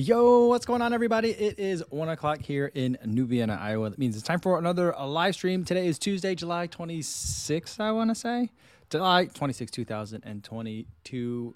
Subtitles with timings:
[0.00, 1.30] Yo, what's going on, everybody?
[1.30, 3.90] It is one o'clock here in New Vienna, Iowa.
[3.90, 5.64] That means it's time for another uh, live stream.
[5.64, 8.52] Today is Tuesday, July 26th, I want to say.
[8.90, 11.54] July 26, 2022.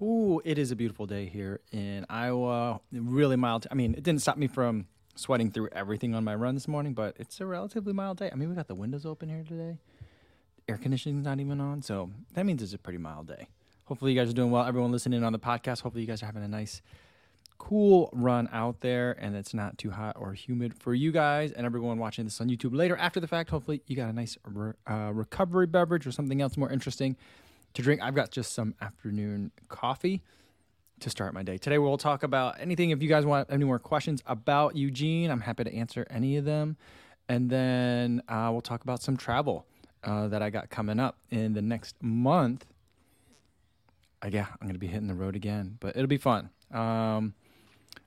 [0.00, 2.80] Ooh, it is a beautiful day here in Iowa.
[2.92, 3.66] Really mild.
[3.72, 4.86] I mean, it didn't stop me from
[5.16, 8.30] sweating through everything on my run this morning, but it's a relatively mild day.
[8.32, 9.78] I mean, we got the windows open here today.
[10.68, 13.48] Air conditioning's not even on, so that means it's a pretty mild day.
[13.86, 14.64] Hopefully, you guys are doing well.
[14.64, 16.80] Everyone listening on the podcast, hopefully, you guys are having a nice
[17.64, 21.64] cool run out there and it's not too hot or humid for you guys and
[21.64, 23.48] everyone watching this on YouTube later after the fact.
[23.48, 27.16] Hopefully, you got a nice re- uh, recovery beverage or something else more interesting
[27.72, 28.02] to drink.
[28.02, 30.22] I've got just some afternoon coffee
[31.00, 31.56] to start my day.
[31.56, 32.90] Today, we'll talk about anything.
[32.90, 36.44] If you guys want any more questions about Eugene, I'm happy to answer any of
[36.44, 36.76] them.
[37.30, 39.64] And then uh, we'll talk about some travel
[40.04, 42.66] uh, that I got coming up in the next month.
[44.22, 46.50] Uh, yeah, I'm going to be hitting the road again, but it'll be fun.
[46.70, 47.32] Um,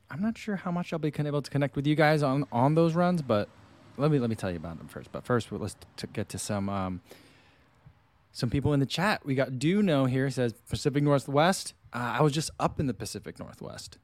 [0.09, 2.75] I'm not sure how much I'll be able to connect with you guys on on
[2.75, 3.49] those runs, but
[3.97, 5.11] let me let me tell you about them first.
[5.11, 7.01] But first, let's t- get to some um,
[8.31, 9.25] some people in the chat.
[9.25, 11.73] We got Do Know here says Pacific Northwest.
[11.93, 13.97] Uh, I was just up in the Pacific Northwest,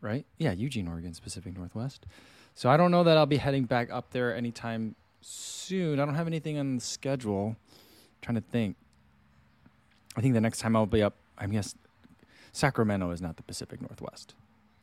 [0.00, 0.26] right?
[0.38, 2.06] Yeah, Eugene, Oregon, Pacific Northwest.
[2.54, 5.98] So I don't know that I'll be heading back up there anytime soon.
[5.98, 7.56] I don't have anything on the schedule.
[7.56, 7.56] I'm
[8.20, 8.76] trying to think.
[10.16, 11.74] I think the next time I'll be up, I guess
[12.52, 14.34] Sacramento is not the Pacific Northwest.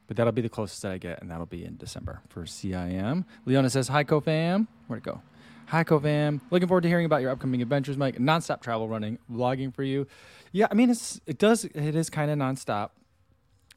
[0.10, 3.26] But that'll be the closest that I get, and that'll be in December for CIM.
[3.46, 4.66] Leona says, Hi, CoFam.
[4.88, 5.22] Where'd it go?
[5.68, 6.42] Hi, CoFam.
[6.50, 8.18] Looking forward to hearing about your upcoming adventures, Mike.
[8.18, 10.08] Nonstop travel running, vlogging for you.
[10.52, 12.90] Yeah, I mean, it's it does it is kind of nonstop.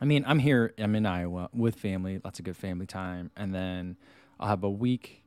[0.01, 0.73] I mean, I'm here.
[0.79, 2.19] I'm in Iowa with family.
[2.25, 3.99] Lots of good family time, and then
[4.41, 5.23] I'll have a week.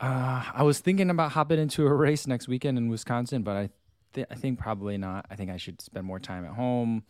[0.00, 3.70] Uh, I was thinking about hopping into a race next weekend in Wisconsin, but I,
[4.14, 5.26] th- I think probably not.
[5.30, 7.04] I think I should spend more time at home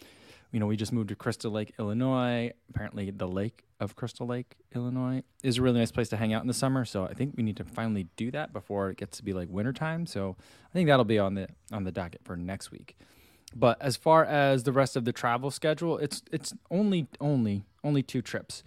[0.53, 2.53] you know, we just moved to Crystal Lake, Illinois.
[2.69, 6.43] Apparently, the lake of Crystal Lake, Illinois, is a really nice place to hang out
[6.43, 6.85] in the summer.
[6.85, 9.49] So I think we need to finally do that before it gets to be like
[9.49, 10.07] wintertime.
[10.07, 10.37] So
[10.69, 12.97] I think that'll be on the on the docket for next week.
[13.55, 18.03] But as far as the rest of the travel schedule, it's it's only only only
[18.03, 18.63] two trips.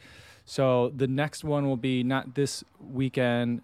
[0.45, 3.61] So the next one will be not this weekend,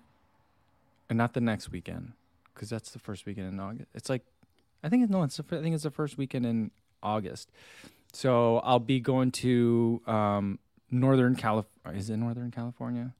[1.09, 2.13] and not the next weekend,
[2.53, 3.89] because that's the first weekend in August.
[3.93, 4.21] It's like,
[4.83, 6.71] I think it's no, it's I think it's the first weekend in
[7.03, 7.49] August.
[8.13, 10.59] So I'll be going to um,
[10.91, 11.99] Northern California.
[11.99, 13.13] Is it Northern California?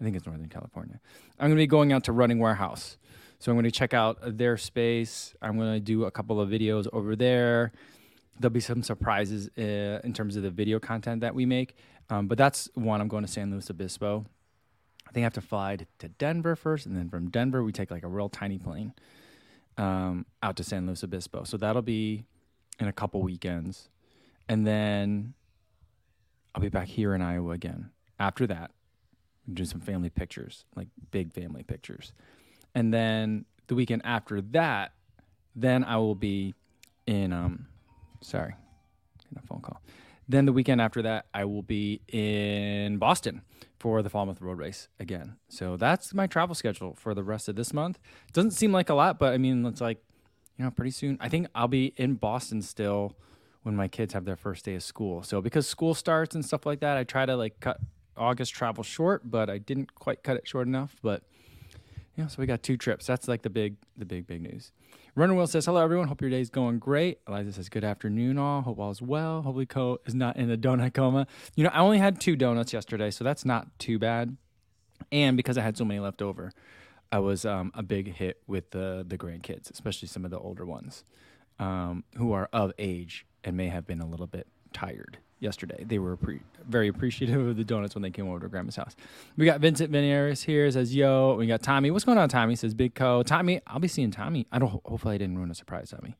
[0.00, 1.00] I think it's Northern California.
[1.38, 2.98] I'm going to be going out to Running Warehouse.
[3.38, 5.34] So I'm going to check out their space.
[5.40, 7.72] I'm going to do a couple of videos over there.
[8.38, 11.76] There'll be some surprises uh, in terms of the video content that we make.
[12.10, 13.00] Um, but that's one.
[13.00, 14.26] I'm going to San Luis Obispo.
[15.08, 17.90] I think I have to fly to Denver first, and then from Denver we take
[17.90, 18.92] like a real tiny plane
[19.78, 21.44] um, out to San Luis Obispo.
[21.44, 22.24] So that'll be
[22.80, 23.88] in a couple weekends
[24.48, 25.34] and then
[26.54, 27.90] I'll be back here in Iowa again.
[28.18, 28.70] After that,
[29.52, 32.12] do some family pictures, like big family pictures,
[32.74, 34.92] and then the weekend after that,
[35.54, 36.54] then I will be
[37.06, 37.32] in.
[37.32, 37.66] Um,
[38.20, 38.54] sorry,
[39.22, 39.80] getting a phone call.
[40.28, 43.42] Then the weekend after that, I will be in Boston
[43.78, 45.36] for the Falmouth Road Race again.
[45.48, 47.98] So that's my travel schedule for the rest of this month.
[48.32, 50.02] Doesn't seem like a lot, but I mean, it's like,
[50.56, 51.16] you know, pretty soon.
[51.20, 53.16] I think I'll be in Boston still
[53.66, 55.24] when my kids have their first day of school.
[55.24, 57.80] So because school starts and stuff like that, I try to like cut
[58.16, 60.94] August travel short, but I didn't quite cut it short enough.
[61.02, 61.24] But
[62.14, 63.06] yeah, so we got two trips.
[63.06, 64.70] That's like the big, the big, big news.
[65.16, 66.06] Runner Will says, "Hello everyone.
[66.06, 68.62] Hope your day's going great." Eliza says, "Good afternoon, all.
[68.62, 69.42] Hope all is well.
[69.42, 71.26] Hopefully, Co is not in a donut coma.
[71.56, 74.36] You know, I only had two donuts yesterday, so that's not too bad.
[75.10, 76.52] And because I had so many left over,
[77.10, 80.64] I was um, a big hit with the the grandkids, especially some of the older
[80.64, 81.02] ones
[81.58, 85.84] um, who are of age and may have been a little bit tired yesterday.
[85.86, 88.96] They were pre- very appreciative of the donuts when they came over to Grandma's house.
[89.36, 91.90] We got Vincent Veneris here says, "Yo." We got Tommy.
[91.90, 92.56] What's going on, Tommy?
[92.56, 93.22] Says Big Co.
[93.22, 94.46] Tommy, I'll be seeing Tommy.
[94.52, 94.70] I don't.
[94.84, 96.16] Hopefully, I didn't ruin a surprise, Tommy.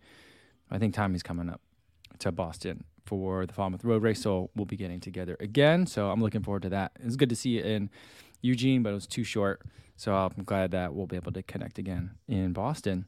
[0.71, 1.61] I think Tommy's coming up
[2.21, 5.87] to Boston for the Falmouth Road Race, so we'll be getting together again.
[5.87, 6.93] So I'm looking forward to that.
[7.01, 7.91] It's good to see you in
[8.43, 9.63] Eugene, but it was too short.
[9.97, 13.07] So I'm glad that we'll be able to connect again in Boston.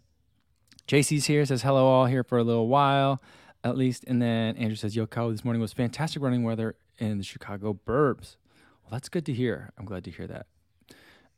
[0.86, 3.20] JC's here says hello all here for a little while
[3.64, 4.04] at least.
[4.06, 7.78] And then Andrew says, Yo, Kyle, this morning was fantastic running weather in the Chicago
[7.86, 8.36] burbs.
[8.82, 9.72] Well, that's good to hear.
[9.78, 10.46] I'm glad to hear that.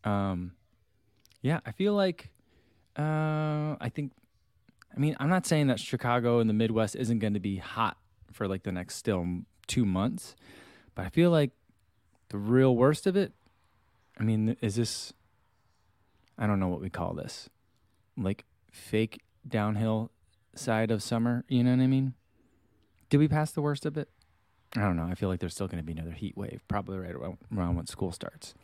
[0.08, 0.52] Um,
[1.42, 2.30] yeah, I feel like,
[2.96, 4.12] uh, I think,
[4.94, 7.96] I mean, I'm not saying that Chicago and the Midwest isn't going to be hot
[8.32, 9.26] for like the next still
[9.66, 10.36] two months,
[10.94, 11.50] but I feel like
[12.28, 13.32] the real worst of it,
[14.18, 15.12] I mean, is this,
[16.38, 17.48] I don't know what we call this,
[18.16, 20.10] like fake downhill
[20.54, 21.44] side of summer.
[21.48, 22.14] You know what I mean?
[23.08, 24.08] Did we pass the worst of it?
[24.76, 25.04] I don't know.
[25.04, 27.38] I feel like there's still going to be another heat wave, probably right around,
[27.76, 28.54] when school starts.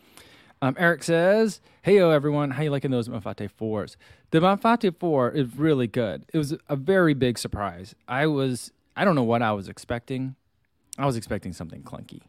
[0.62, 3.96] Um, Eric says, "Hey, yo, everyone, how you liking those Mafate fours?
[4.30, 6.24] The Mafate four is really good.
[6.32, 7.94] It was a very big surprise.
[8.08, 10.36] I was, I don't know what I was expecting.
[10.96, 12.22] I was expecting something clunky,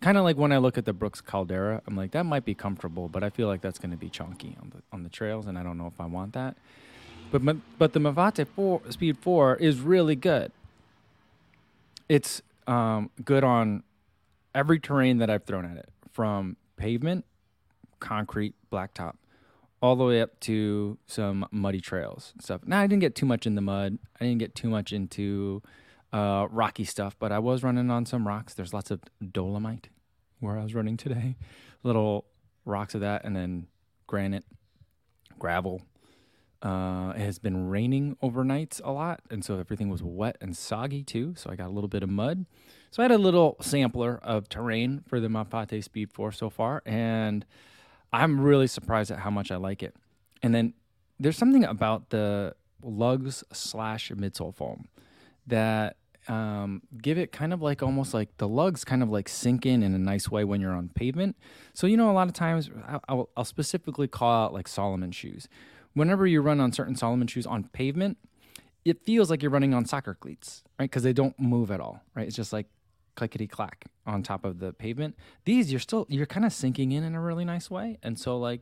[0.00, 1.82] kind of like when I look at the Brooks Caldera.
[1.86, 4.56] I'm like, that might be comfortable, but I feel like that's going to be chunky
[4.60, 6.56] on the on the trails, and I don't know if I want that.
[7.30, 7.42] But
[7.78, 10.52] but the Mafate four Speed four is really good.
[12.08, 13.82] It's um, good on
[14.54, 17.24] every terrain that I've thrown at it, from pavement
[18.00, 19.14] concrete blacktop
[19.80, 22.62] all the way up to some muddy trails and stuff.
[22.66, 23.98] Now I didn't get too much in the mud.
[24.20, 25.62] I didn't get too much into
[26.12, 28.54] uh, rocky stuff, but I was running on some rocks.
[28.54, 29.00] There's lots of
[29.32, 29.88] dolomite
[30.40, 31.36] where I was running today,
[31.82, 32.24] little
[32.64, 33.66] rocks of that, and then
[34.06, 34.44] granite,
[35.38, 35.82] gravel.
[36.60, 41.02] Uh, it has been raining overnights a lot, and so everything was wet and soggy
[41.02, 41.34] too.
[41.36, 42.46] So I got a little bit of mud.
[42.90, 46.82] So I had a little sampler of terrain for the Mafate Speed 4 so far,
[46.84, 47.44] and
[48.12, 49.94] I'm really surprised at how much I like it.
[50.42, 50.74] And then
[51.20, 54.88] there's something about the lugs slash midsole foam
[55.46, 55.96] that
[56.28, 59.82] um, give it kind of like almost like the lugs kind of like sink in
[59.82, 61.36] in a nice way when you're on pavement.
[61.72, 62.70] So you know, a lot of times
[63.08, 65.48] I'll, I'll specifically call out like Salomon shoes.
[65.98, 68.18] Whenever you run on certain Salomon shoes on pavement,
[68.84, 70.88] it feels like you're running on soccer cleats, right?
[70.88, 72.26] Because they don't move at all, right?
[72.26, 72.66] It's just like
[73.16, 75.16] clickety clack on top of the pavement.
[75.44, 78.38] These you're still you're kind of sinking in in a really nice way, and so
[78.38, 78.60] like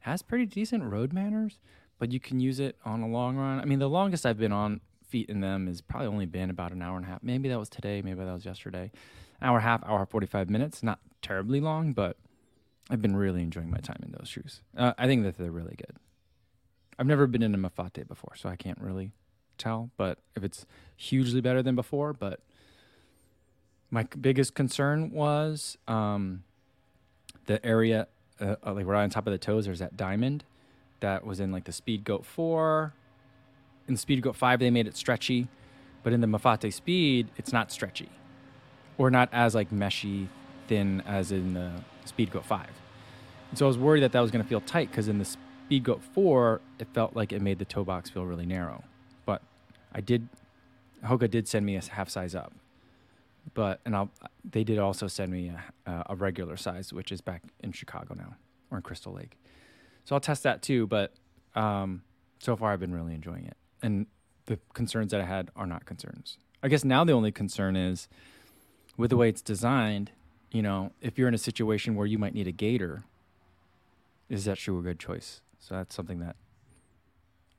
[0.00, 1.58] has pretty decent road manners.
[1.98, 3.58] But you can use it on a long run.
[3.60, 6.72] I mean, the longest I've been on feet in them has probably only been about
[6.72, 7.22] an hour and a half.
[7.22, 8.02] Maybe that was today.
[8.02, 8.90] Maybe that was yesterday.
[9.42, 10.82] Hour and a half, hour forty five minutes.
[10.82, 12.18] Not terribly long, but
[12.90, 14.60] I've been really enjoying my time in those shoes.
[14.76, 15.96] Uh, I think that they're really good.
[17.00, 19.12] I've never been in a Mafate before, so I can't really
[19.56, 19.90] tell.
[19.96, 20.66] But if it's
[20.98, 22.40] hugely better than before, but
[23.90, 26.44] my biggest concern was um,
[27.46, 28.06] the area,
[28.38, 29.64] uh, uh, like right on top of the toes.
[29.64, 30.44] There's that diamond
[31.00, 32.92] that was in like the Speed Goat Four.
[33.88, 35.48] In the Speed Goat Five, they made it stretchy,
[36.02, 38.10] but in the Mafate Speed, it's not stretchy,
[38.98, 40.28] or not as like meshy
[40.68, 41.72] thin as in the
[42.04, 42.70] Speed Goat Five.
[43.48, 45.36] And so I was worried that that was going to feel tight because in the
[45.70, 48.82] Speed Goat Four, it felt like it made the toe box feel really narrow.
[49.24, 49.40] But
[49.94, 50.28] I did,
[51.04, 52.52] Hoka did send me a half size up,
[53.54, 54.10] but and I'll
[54.44, 55.52] they did also send me
[55.86, 58.34] a, a regular size, which is back in Chicago now
[58.72, 59.38] or in Crystal Lake.
[60.06, 60.88] So I'll test that too.
[60.88, 61.12] But
[61.54, 62.02] um,
[62.40, 64.06] so far, I've been really enjoying it, and
[64.46, 66.36] the concerns that I had are not concerns.
[66.64, 68.08] I guess now the only concern is
[68.96, 70.10] with the way it's designed.
[70.50, 73.04] You know, if you're in a situation where you might need a gaiter,
[74.28, 75.42] is that shoe a good choice?
[75.60, 76.36] So that's something that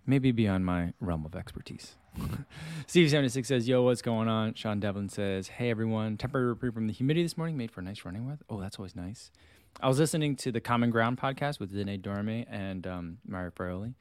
[0.05, 1.95] maybe beyond my realm of expertise.
[2.87, 4.53] Steve76 says, Yo, what's going on?
[4.55, 6.17] Sean Devlin says, Hey, everyone.
[6.17, 8.41] Temporary reprieve from the humidity this morning made for a nice running with.
[8.49, 9.31] Oh, that's always nice.
[9.79, 13.93] I was listening to the Common Ground podcast with Danae Dorme and um, Mario.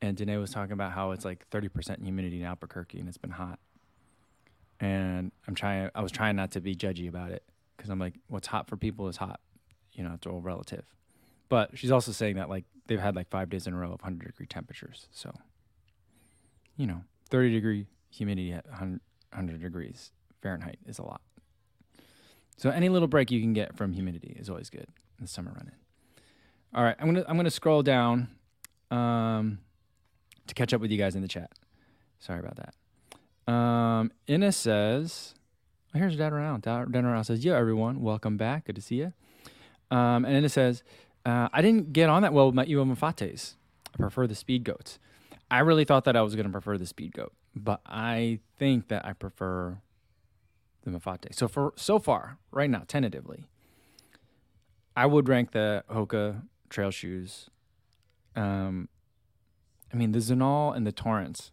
[0.00, 3.30] And Danae was talking about how it's like 30% humidity in Albuquerque and it's been
[3.30, 3.58] hot.
[4.80, 7.42] And I'm trying, I was trying not to be judgy about it
[7.76, 9.40] because I'm like, what's hot for people is hot.
[9.92, 10.84] You know, it's all relative.
[11.48, 14.00] But she's also saying that like they've had like five days in a row of
[14.00, 15.08] 100 degree temperatures.
[15.12, 15.32] So,
[16.76, 21.20] you know, 30 degree humidity at 100 degrees Fahrenheit is a lot.
[22.56, 24.86] So any little break you can get from humidity is always good
[25.18, 25.74] in the summer running.
[26.74, 28.28] All right, I'm gonna I'm gonna scroll down
[28.90, 29.58] um,
[30.46, 31.52] to catch up with you guys in the chat.
[32.18, 33.52] Sorry about that.
[33.52, 35.34] Um, Inna says,
[35.94, 38.66] "Here's Dad around." Dad around says, "Yeah, everyone, welcome back.
[38.66, 39.12] Good to see you."
[39.90, 40.82] Um, and Inna says,
[41.24, 43.54] uh, "I didn't get on that well with my Evo Mafates.
[43.94, 44.98] I prefer the Speed Goats."
[45.50, 48.88] I really thought that I was going to prefer the Speed Goat, but I think
[48.88, 49.78] that I prefer
[50.82, 51.34] the Mafate.
[51.34, 53.46] So for so far, right now, tentatively,
[54.96, 57.50] I would rank the Hoka trail shoes.
[58.36, 58.88] Um,
[59.92, 61.52] I mean the Zinal and the Torrents.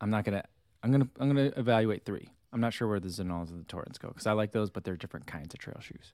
[0.00, 0.44] I'm not gonna.
[0.82, 1.08] I'm gonna.
[1.18, 2.30] I'm gonna evaluate three.
[2.52, 4.84] I'm not sure where the Zinals and the Torrents go because I like those, but
[4.84, 6.12] they're different kinds of trail shoes.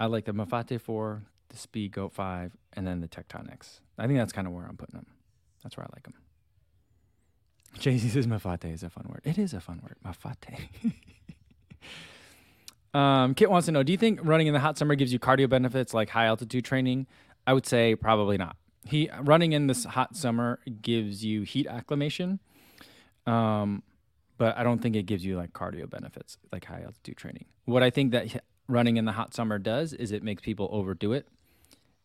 [0.00, 3.80] I like the Mafate four, the Speed Goat five, and then the Tectonics.
[3.98, 5.06] I think that's kind of where I'm putting them.
[5.62, 6.14] That's where I like them.
[7.78, 9.20] Jay Z says mafate is a fun word.
[9.24, 9.96] It is a fun word.
[10.04, 10.92] Mafate.
[12.98, 15.18] um, Kit wants to know Do you think running in the hot summer gives you
[15.18, 17.06] cardio benefits like high altitude training?
[17.46, 18.56] I would say probably not.
[18.84, 22.40] He running in this hot summer gives you heat acclimation,
[23.26, 23.82] um,
[24.38, 27.44] but I don't think it gives you like cardio benefits like high altitude training.
[27.64, 31.12] What I think that running in the hot summer does is it makes people overdo
[31.12, 31.28] it.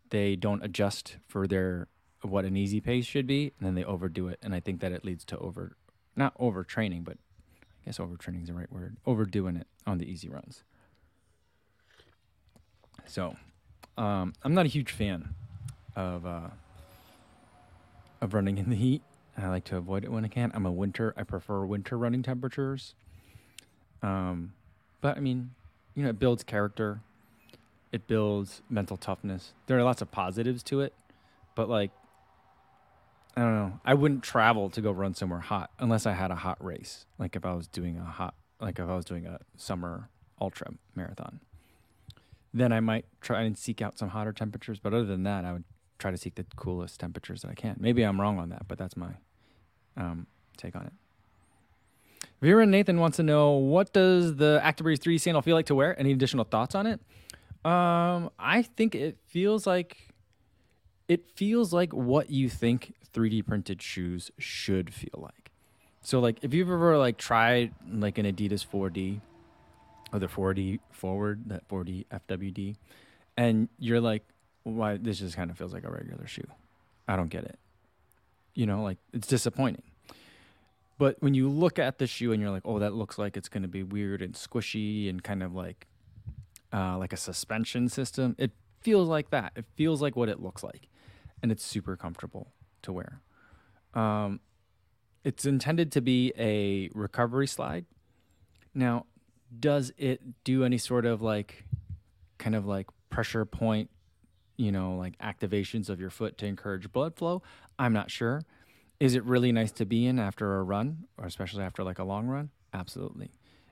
[0.10, 1.88] They don't adjust for their
[2.22, 4.92] what an easy pace should be, and then they overdo it, and I think that
[4.92, 5.76] it leads to over,
[6.16, 7.18] not overtraining, but
[7.62, 8.98] I guess overtraining is the right word.
[9.06, 10.64] Overdoing it on the easy runs.
[13.06, 13.36] So,
[13.98, 15.36] um, I'm not a huge fan
[15.96, 16.50] of uh,
[18.22, 19.02] of running in the heat.
[19.38, 20.52] I like to avoid it when I can.
[20.54, 21.14] I'm a winter.
[21.16, 22.96] I prefer winter running temperatures.
[24.02, 24.54] Um,
[25.00, 25.52] but I mean,
[25.94, 27.02] you know, it builds character.
[27.92, 29.54] It builds mental toughness.
[29.68, 30.94] There are lots of positives to it,
[31.56, 31.92] but like,
[33.36, 33.80] I don't know.
[33.86, 37.06] I wouldn't travel to go run somewhere hot unless I had a hot race.
[37.18, 40.10] Like if I was doing a hot, like if I was doing a summer
[40.42, 41.40] ultra marathon,
[42.54, 44.80] then I might try and seek out some hotter temperatures.
[44.80, 45.64] But other than that, I would
[46.00, 47.78] try to seek the coolest temperatures that I can.
[47.80, 49.12] Maybe I'm wrong on that, but that's my
[49.96, 50.28] um,
[50.58, 50.94] take on it.
[52.42, 55.76] Vera and Nathan wants to know what does the Actibreeze 3 sandal feel like to
[55.76, 56.00] wear?
[56.00, 57.00] Any additional thoughts on it?
[57.68, 59.98] Um, I think it feels like
[61.10, 65.52] it feels like what you think 3D printed shoes should feel like.
[66.02, 69.20] So like if you've ever like tried like an Adidas 4D
[70.14, 72.78] or the 4D forward, that 4D FWD,
[73.36, 74.24] and you're like,
[74.64, 76.48] why this just kind of feels like a regular shoe.
[77.06, 77.60] I don't get it.
[78.54, 79.84] You know, like it's disappointing.
[80.98, 83.50] But when you look at the shoe and you're like, oh, that looks like it's
[83.50, 85.86] going to be weird and squishy and kind of like
[86.74, 89.54] uh, like a suspension system, it feels like that.
[89.56, 90.88] It feels like what it looks like,
[91.42, 93.22] and it's super comfortable to wear.
[93.94, 94.40] Um,
[95.24, 97.86] it's intended to be a recovery slide.
[98.74, 99.06] Now,
[99.60, 101.66] does it do any sort of like
[102.38, 103.90] kind of like pressure point
[104.58, 107.42] you know, like activations of your foot to encourage blood flow.
[107.80, 108.42] I'm not sure.
[109.00, 112.04] Is it really nice to be in after a run, or especially after like a
[112.04, 112.50] long run?
[112.74, 113.30] Absolutely.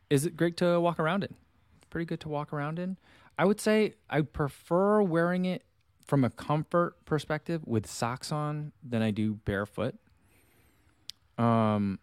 [0.09, 1.33] Is it great to walk around in?
[1.89, 2.97] Pretty good to walk around in.
[3.37, 5.63] I would say I prefer wearing it
[6.05, 9.95] from a comfort perspective with socks on than I do barefoot.
[11.37, 11.99] Um,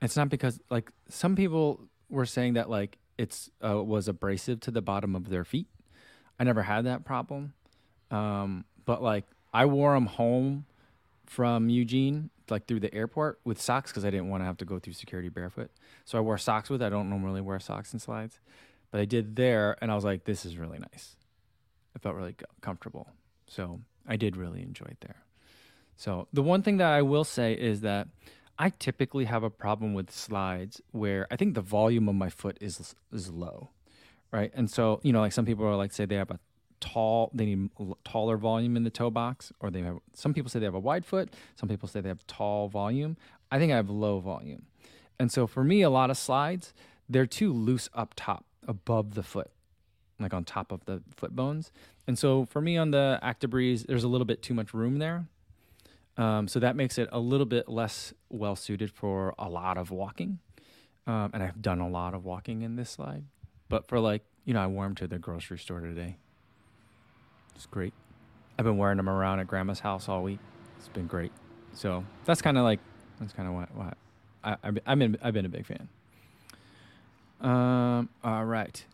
[0.00, 4.70] it's not because like some people were saying that like it's uh, was abrasive to
[4.70, 5.68] the bottom of their feet.
[6.38, 7.54] I never had that problem.
[8.10, 10.66] Um, but like I wore them home
[11.26, 14.64] from Eugene, like through the airport with socks because I didn't want to have to
[14.64, 15.70] go through security barefoot.
[16.04, 16.82] So I wore socks with.
[16.82, 18.40] I don't normally wear socks and slides,
[18.92, 21.16] but I did there, and I was like, this is really nice.
[21.96, 23.08] It felt really comfortable.
[23.48, 25.24] So I did really enjoy it there.
[25.96, 28.08] So the one thing that I will say is that
[28.58, 32.58] I typically have a problem with slides where I think the volume of my foot
[32.60, 33.70] is is low,
[34.30, 34.52] right?
[34.54, 36.38] And so you know, like some people are like say they have a
[36.80, 37.70] tall they need
[38.04, 40.80] taller volume in the toe box or they have some people say they have a
[40.80, 43.16] wide foot some people say they have tall volume
[43.52, 44.66] i think i have low volume
[45.16, 46.74] and so for me a lot of slides
[47.08, 49.50] they're too loose up top above the foot
[50.20, 51.72] like on top of the foot bones
[52.06, 55.26] and so for me on the actibreeze there's a little bit too much room there
[56.18, 59.90] um, so that makes it a little bit less well suited for a lot of
[59.90, 60.38] walking
[61.06, 63.24] um, and i've done a lot of walking in this slide
[63.68, 66.16] but for like you know i wore them to the grocery store today
[67.54, 67.92] it's great.
[68.58, 70.38] I've been wearing them around at grandma's house all week.
[70.78, 71.32] It's been great.
[71.74, 72.80] So that's kind of like
[73.20, 73.96] that's kind of what, what
[74.42, 75.88] I, I've been I've been a big fan.
[77.42, 78.08] Um.
[78.22, 78.84] All right.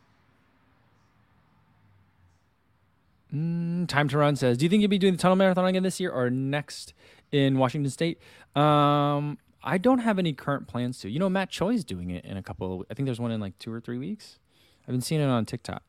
[3.34, 5.82] Mm, time to run says, "Do you think you'll be doing the tunnel marathon again
[5.82, 6.94] this year or next
[7.30, 8.18] in Washington State?"
[8.56, 11.10] Um, I don't have any current plans to.
[11.10, 12.80] You know, Matt Choi's doing it in a couple.
[12.80, 14.38] Of, I think there's one in like two or three weeks.
[14.82, 15.82] I've been seeing it on TikTok.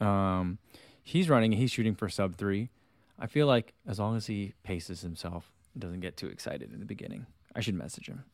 [0.00, 0.58] Um,
[1.02, 2.70] he's running, he's shooting for sub three.
[3.18, 6.86] I feel like as long as he paces himself, doesn't get too excited in the
[6.86, 7.26] beginning.
[7.54, 8.24] I should message him.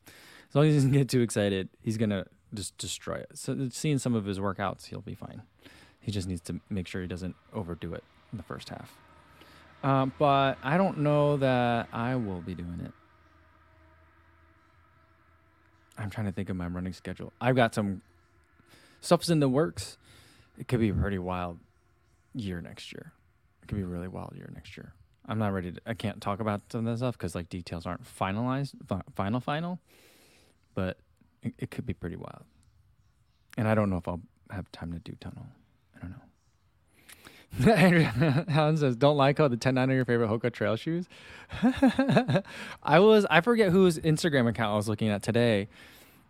[0.48, 3.30] As long as he doesn't get too excited, he's gonna just destroy it.
[3.34, 5.42] So seeing some of his workouts, he'll be fine.
[6.00, 8.92] He just needs to make sure he doesn't overdo it in the first half.
[9.82, 12.92] Um, but I don't know that I will be doing it.
[15.98, 17.32] I'm trying to think of my running schedule.
[17.40, 18.02] I've got some
[19.00, 19.98] stuff's in the works.
[20.58, 21.58] It could be a pretty wild
[22.34, 23.12] year next year.
[23.62, 24.92] It could be a really wild year next year.
[25.28, 25.80] I'm not ready to.
[25.86, 28.74] I can't talk about some of that stuff because like details aren't finalized,
[29.14, 29.80] final, final.
[30.74, 30.98] But
[31.42, 32.44] it, it could be pretty wild.
[33.56, 35.46] And I don't know if I'll have time to do tunnel.
[35.96, 36.16] I don't know.
[38.48, 41.08] Allen says, "Don't like how the 10 are your favorite Hoka trail shoes."
[42.82, 45.68] I was I forget whose Instagram account I was looking at today,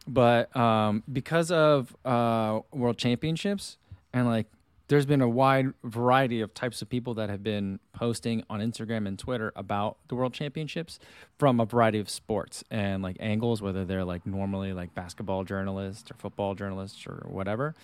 [0.06, 3.78] but um, because of uh, World Championships
[4.12, 4.46] and like
[4.88, 9.07] there's been a wide variety of types of people that have been posting on Instagram
[9.09, 10.99] and Twitter about the World Championships
[11.38, 16.11] from a variety of sports and like angles, whether they're like normally like basketball journalists
[16.11, 17.75] or football journalists or whatever.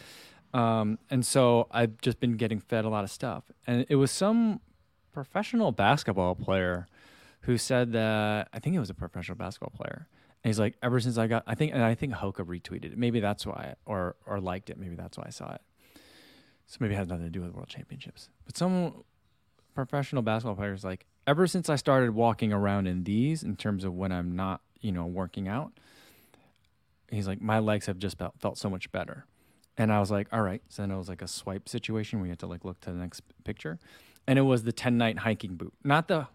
[0.54, 3.44] Um, and so I've just been getting fed a lot of stuff.
[3.66, 4.60] And it was some
[5.12, 6.86] professional basketball player
[7.42, 10.06] who said that I think it was a professional basketball player.
[10.44, 12.98] And he's like, ever since I got, I think, and I think Hoka retweeted it.
[12.98, 14.78] Maybe that's why, or or liked it.
[14.78, 15.60] Maybe that's why I saw it.
[16.72, 18.30] So maybe it has nothing to do with World Championships.
[18.46, 19.04] But some
[19.74, 23.92] professional basketball players like, ever since I started walking around in these, in terms of
[23.92, 25.72] when I'm not, you know, working out,
[27.10, 29.26] he's like, my legs have just felt, felt so much better.
[29.76, 30.62] And I was like, all right.
[30.70, 32.90] So then it was like a swipe situation where you had to like look to
[32.90, 33.78] the next picture.
[34.26, 36.26] And it was the 10 night hiking boot, not the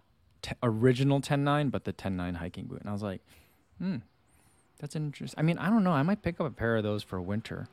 [0.43, 2.81] t- original 10 9, but the 10 9 hiking boot.
[2.81, 3.21] And I was like,
[3.79, 3.97] hmm,
[4.77, 5.39] that's interesting.
[5.39, 5.93] I mean, I don't know.
[5.93, 7.69] I might pick up a pair of those for winter,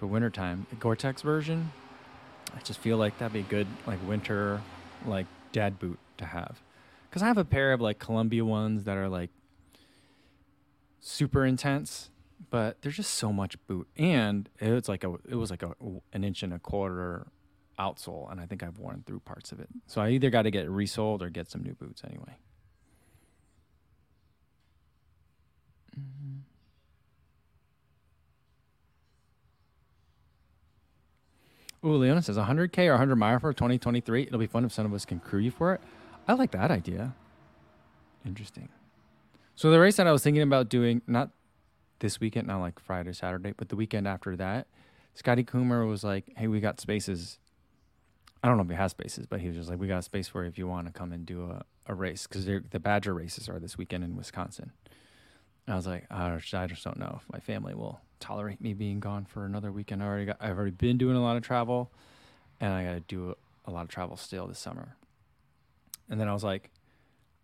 [0.00, 0.66] for wintertime.
[0.70, 1.70] The Gore Tex version,
[2.56, 4.62] I just feel like that'd be a good, like, winter,
[5.06, 6.60] like, dad boot to have.
[7.08, 9.30] Because I have a pair of, like, Columbia ones that are, like,
[11.00, 12.10] super intense
[12.50, 15.74] but there's just so much boot and it's like a it was like a
[16.12, 17.26] an inch and a quarter
[17.78, 20.50] outsole and i think i've worn through parts of it so i either got to
[20.50, 22.36] get resoled or get some new boots anyway
[25.98, 26.39] mm-hmm.
[31.84, 34.24] Ooh, Leona says 100K or 100 mile for 2023.
[34.24, 35.80] It'll be fun if some of us can crew you for it.
[36.28, 37.14] I like that idea.
[38.24, 38.68] Interesting.
[39.56, 41.30] So the race that I was thinking about doing, not
[42.00, 44.66] this weekend, not like Friday, Saturday, but the weekend after that,
[45.14, 47.38] Scotty Kummer was like, "Hey, we got spaces."
[48.42, 50.02] I don't know if he has spaces, but he was just like, "We got a
[50.02, 52.80] space for you if you want to come and do a, a race because the
[52.80, 54.72] Badger races are this weekend in Wisconsin."
[55.66, 59.00] And I was like, I just don't know if my family will tolerate me being
[59.00, 60.02] gone for another weekend.
[60.02, 61.90] I already got, I've already been doing a lot of travel,
[62.60, 64.96] and I got to do a, a lot of travel still this summer.
[66.08, 66.70] And then I was like,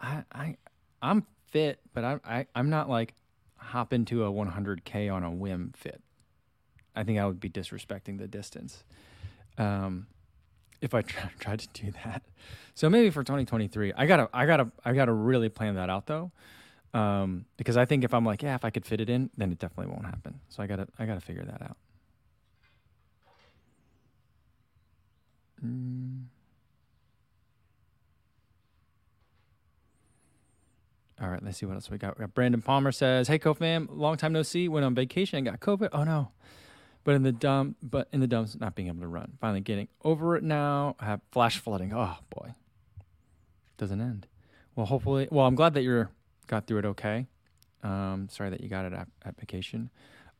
[0.01, 0.57] I I
[1.01, 3.15] I'm fit, but I, I I'm not like
[3.57, 6.01] hop into a 100k on a whim fit.
[6.95, 8.85] I think I would be disrespecting the distance
[9.59, 10.07] um,
[10.81, 12.23] if I try, tried to do that.
[12.75, 16.33] So maybe for 2023, I gotta, I gotta, I gotta really plan that out though,
[16.97, 19.53] um, because I think if I'm like, yeah, if I could fit it in, then
[19.53, 20.41] it definitely won't happen.
[20.49, 21.77] So I gotta, I gotta figure that out.
[25.63, 26.25] Mm.
[31.21, 32.19] All right, let's see what else we got.
[32.19, 34.67] We got Brandon Palmer says, "Hey, co-fam, long time no see.
[34.69, 35.91] Went on vacation and got COVID.
[35.93, 36.31] Oh no,
[37.05, 39.33] but in the dump, but in the dumps, not being able to run.
[39.41, 40.95] Finally getting over it now.
[41.01, 41.93] I have flash flooding.
[41.95, 42.55] Oh boy,
[43.79, 44.27] doesn't end.
[44.75, 46.09] Well, hopefully, well, I'm glad that you
[46.47, 47.27] got through it okay.
[47.83, 49.91] Um, sorry that you got it at, at vacation.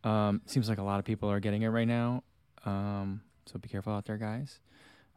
[0.05, 2.23] Um, seems like a lot of people are getting it right now.
[2.65, 4.61] Um, so be careful out there, guys.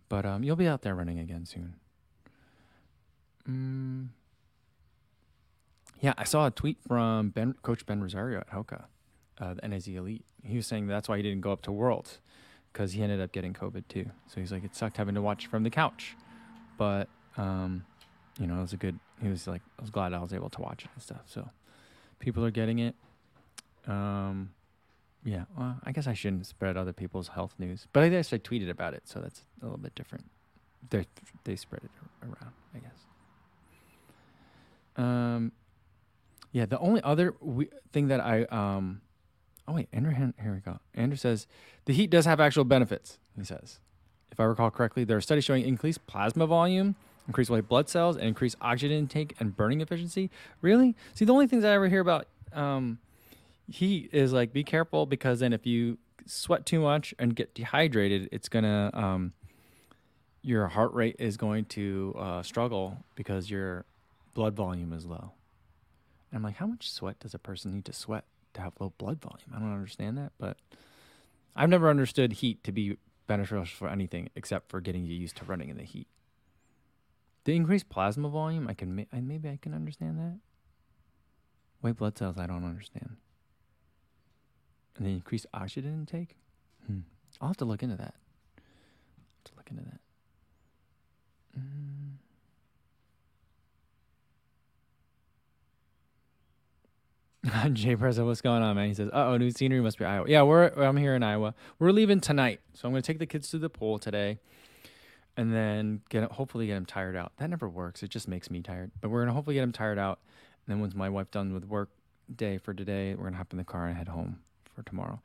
[0.07, 1.75] But um, you'll be out there running again soon.
[3.47, 4.09] Mm,
[6.01, 8.85] yeah, I saw a tweet from Ben, Coach Ben Rosario at Hoka,
[9.39, 10.25] uh, the NAZ Elite.
[10.43, 12.19] He was saying that's why he didn't go up to Worlds
[12.71, 14.09] because he ended up getting COVID too.
[14.27, 16.15] So he's like, it sucked having to watch from the couch,
[16.77, 17.85] but um,
[18.39, 18.99] you know, it was a good.
[19.21, 21.23] He was like, I was glad I was able to watch it and stuff.
[21.25, 21.49] So
[22.19, 22.95] people are getting it.
[23.87, 24.51] Um,
[25.23, 28.37] yeah, well, I guess I shouldn't spread other people's health news, but I guess I
[28.37, 30.25] tweeted about it, so that's a little bit different.
[30.89, 31.05] They
[31.43, 31.91] they spread it
[32.23, 33.05] around, I guess.
[34.95, 35.51] Um,
[36.51, 39.01] yeah, the only other we- thing that I um,
[39.67, 40.79] oh wait, Andrew, here we go.
[40.95, 41.47] Andrew says
[41.85, 43.17] the heat does have actual benefits.
[43.37, 43.79] He says,
[44.31, 46.95] if I recall correctly, there are studies showing increased plasma volume,
[47.29, 50.31] increased white blood cells, and increase oxygen intake and burning efficiency.
[50.61, 50.95] Really?
[51.13, 52.97] See, the only things I ever hear about um,
[53.69, 58.29] heat is like be careful because then if you sweat too much and get dehydrated,
[58.31, 59.33] it's gonna um,
[60.41, 63.85] your heart rate is going to uh, struggle because your
[64.33, 65.31] blood volume is low.
[66.31, 68.93] And I'm like, how much sweat does a person need to sweat to have low
[68.97, 69.51] blood volume?
[69.55, 70.57] I don't understand that, but
[71.55, 75.45] I've never understood heat to be beneficial for anything except for getting you used to
[75.45, 76.07] running in the heat.
[77.49, 80.37] The increased plasma volume, I can maybe I can understand that.
[81.81, 83.17] White blood cells, I don't understand.
[84.95, 86.37] And the increased oxygen intake,
[86.85, 86.99] hmm.
[87.41, 88.13] I'll have to look into that.
[89.45, 89.99] to look into that.
[97.47, 97.73] Mm.
[97.73, 98.89] Jay Preza, what's going on, man?
[98.89, 101.55] He says, "Uh oh, new scenery must be Iowa." Yeah, we're I'm here in Iowa.
[101.79, 104.37] We're leaving tonight, so I'm going to take the kids to the pool today,
[105.39, 107.31] and then get hopefully get them tired out.
[107.37, 108.03] That never works.
[108.03, 108.91] It just makes me tired.
[108.99, 110.19] But we're gonna hopefully get them tired out,
[110.67, 111.91] and then once my wife done with work
[112.35, 114.41] day for today, we're gonna hop in the car and head home
[114.75, 115.21] for tomorrow.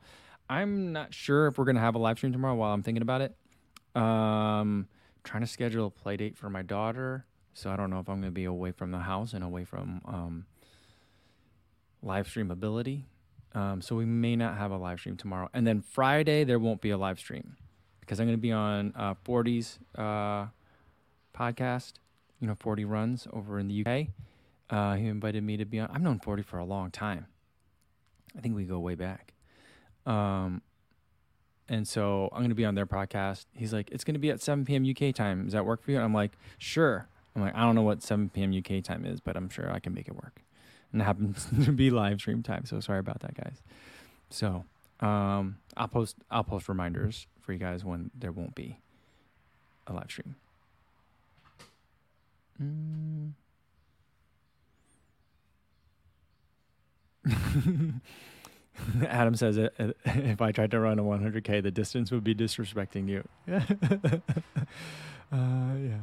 [0.49, 2.55] I'm not sure if we're gonna have a live stream tomorrow.
[2.55, 3.35] While I'm thinking about it,
[4.01, 4.87] um,
[5.25, 8.21] trying to schedule a play date for my daughter, so I don't know if I'm
[8.21, 10.45] gonna be away from the house and away from um
[12.01, 13.03] live stream ability.
[13.53, 15.49] Um, so we may not have a live stream tomorrow.
[15.53, 17.57] And then Friday, there won't be a live stream
[18.05, 20.47] because I'm going to be on uh, 40's uh,
[21.35, 21.93] podcast.
[22.39, 24.07] you know, 40 runs over in the UK.
[24.69, 25.89] Uh, he invited me to be on.
[25.91, 27.27] I've known 40 for a long time.
[28.37, 29.33] I think we go way back.
[30.05, 30.61] Um,
[31.67, 33.45] and so I'm going to be on their podcast.
[33.55, 34.85] He's like, it's going to be at 7 p.m.
[34.87, 35.45] UK time.
[35.45, 35.97] Does that work for you?
[35.97, 37.07] And I'm like, sure.
[37.35, 38.55] I'm like, I don't know what 7 p.m.
[38.55, 40.43] UK time is, but I'm sure I can make it work.
[40.91, 42.65] And it happens to be live stream time.
[42.65, 43.63] So sorry about that, guys.
[44.29, 44.65] So
[44.99, 48.79] um, I'll post I'll post reminders for you guys when there won't be
[49.87, 50.35] a live stream.
[52.61, 53.31] Mm.
[59.07, 63.27] Adam says, if I tried to run a 100K, the distance would be disrespecting you.
[63.53, 63.61] uh,
[65.31, 65.97] yeah.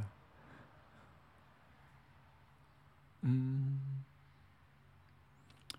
[3.26, 3.76] Mm.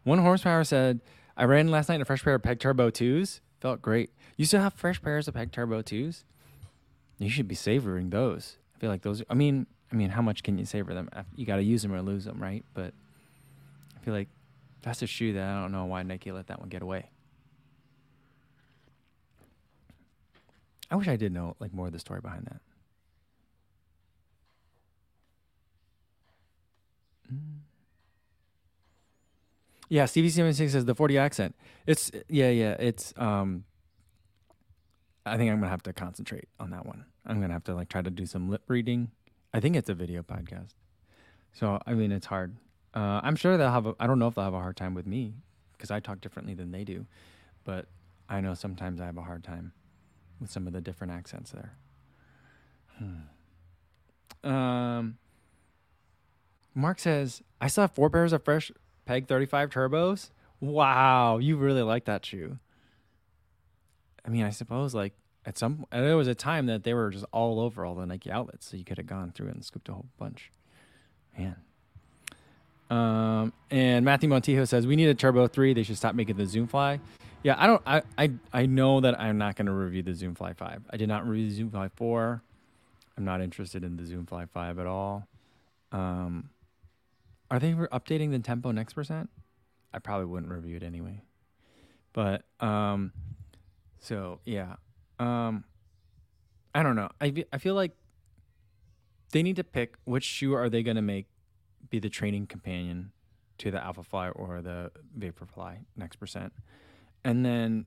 [0.03, 0.99] One horsepower said,
[1.35, 3.39] I ran last night in a fresh pair of Peg Turbo 2s.
[3.63, 4.09] Felt great.
[4.35, 6.25] You still have fresh pairs of Peg Turbo 2s?
[7.17, 8.57] You should be savoring those.
[8.75, 11.09] I feel like those, I mean, I mean, how much can you savor them?
[11.37, 12.65] You got to use them or lose them, right?
[12.73, 12.93] But
[13.95, 14.27] I feel like
[14.81, 17.09] that's a shoe that I don't know why Nike let that one get away.
[20.91, 22.59] I wish I did know like more of the story behind that.
[27.33, 27.59] Mm.
[29.89, 31.55] Yeah, Stevie seventy six says the forty accent.
[31.85, 32.75] It's yeah, yeah.
[32.79, 33.65] It's um.
[35.25, 37.05] I think I'm gonna have to concentrate on that one.
[37.25, 39.11] I'm gonna have to like try to do some lip reading.
[39.53, 40.73] I think it's a video podcast,
[41.53, 42.57] so I mean it's hard.
[42.93, 43.87] Uh, I'm sure they'll have.
[43.99, 45.33] I don't know if they'll have a hard time with me
[45.73, 47.05] because I talk differently than they do,
[47.63, 47.87] but
[48.29, 49.73] I know sometimes I have a hard time
[50.39, 51.77] with some of the different accents there.
[52.97, 54.49] Hmm.
[54.49, 55.17] Um.
[56.75, 58.71] Mark says, I saw four pairs of fresh
[59.05, 60.29] Peg 35 turbos.
[60.59, 62.57] Wow, you really like that shoe.
[64.25, 65.13] I mean, I suppose like
[65.45, 68.31] at some there was a time that they were just all over all the Nike
[68.31, 70.51] outlets, so you could have gone through it and scooped a whole bunch.
[71.37, 71.55] Man.
[72.89, 75.73] Um, and Matthew Montijo says we need a Turbo Three.
[75.73, 76.99] They should stop making the Zoom Fly.
[77.41, 77.81] Yeah, I don't.
[77.85, 80.83] I I, I know that I'm not going to review the Zoom Fly Five.
[80.89, 82.41] I did not review the Zoom Fly Four.
[83.17, 85.27] I'm not interested in the Zoom Fly Five at all.
[85.91, 86.49] Um,
[87.53, 89.29] are they updating the tempo next percent?
[89.93, 91.21] I probably wouldn't review it anyway.
[92.11, 93.13] But um,
[93.99, 94.77] so yeah,
[95.19, 95.63] um,
[96.73, 97.09] I don't know.
[97.21, 97.91] I I feel like
[99.33, 101.27] they need to pick which shoe are they going to make
[101.91, 103.11] be the training companion
[103.59, 106.53] to the Alpha Fly or the Vaporfly next percent,
[107.23, 107.85] and then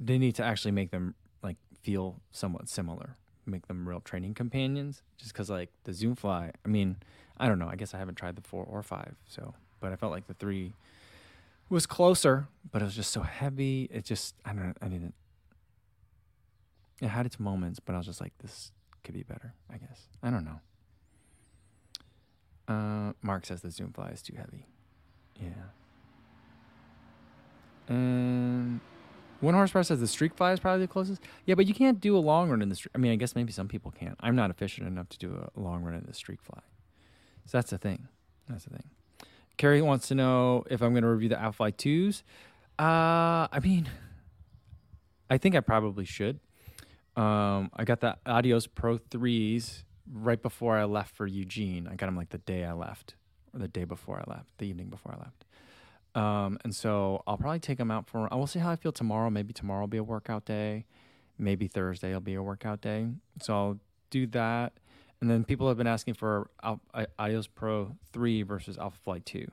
[0.00, 5.02] they need to actually make them like feel somewhat similar, make them real training companions.
[5.18, 6.96] Just because like the Zoom Fly, I mean
[7.40, 7.68] I don't know.
[7.68, 9.14] I guess I haven't tried the four or five.
[9.26, 10.74] So, but I felt like the three
[11.68, 13.88] was closer, but it was just so heavy.
[13.92, 14.74] It just I don't know.
[14.82, 15.14] I didn't.
[17.00, 18.72] It had its moments, but I was just like, this
[19.04, 19.54] could be better.
[19.72, 20.60] I guess I don't know.
[22.66, 24.66] Uh, Mark says the Zoom Fly is too heavy.
[25.40, 25.48] Yeah.
[27.88, 28.80] And
[29.40, 31.22] one horsepower says the Streak Fly is probably the closest.
[31.46, 32.92] Yeah, but you can't do a long run in the streak.
[32.94, 34.16] I mean, I guess maybe some people can.
[34.20, 36.60] I'm not efficient enough to do a long run in the Streak Fly.
[37.48, 38.08] So that's the thing.
[38.46, 38.84] That's the thing.
[39.56, 42.22] Carrie wants to know if I'm going to review the Alpha 2s.
[42.78, 43.88] Uh, I mean,
[45.30, 46.40] I think I probably should.
[47.16, 51.88] Um, I got the Adios Pro 3s right before I left for Eugene.
[51.90, 53.14] I got them like the day I left,
[53.54, 55.44] or the day before I left, the evening before I left.
[56.14, 58.28] Um, and so I'll probably take them out for.
[58.30, 59.30] I will see how I feel tomorrow.
[59.30, 60.84] Maybe tomorrow will be a workout day.
[61.38, 63.06] Maybe Thursday will be a workout day.
[63.40, 63.78] So I'll
[64.10, 64.74] do that.
[65.20, 66.48] And then people have been asking for
[67.18, 69.50] Adios Pro 3 versus Alpha Fly 2.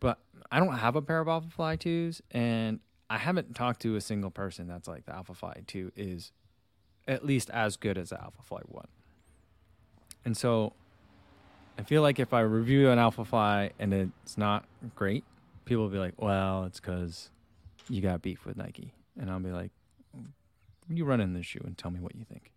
[0.00, 0.18] But
[0.50, 4.00] I don't have a pair of Alpha Fly 2s, and I haven't talked to a
[4.00, 6.32] single person that's like the Alpha Fly 2 is
[7.06, 8.86] at least as good as the Alpha Fly 1.
[10.24, 10.72] And so
[11.78, 15.24] I feel like if I review an Alpha Fly and it's not great,
[15.66, 17.30] people will be like, well, it's because
[17.90, 18.94] you got beef with Nike.
[19.20, 19.72] And I'll be like,
[20.88, 22.50] you run in this shoe and tell me what you think